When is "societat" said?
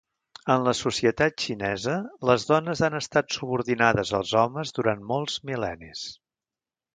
0.77-1.43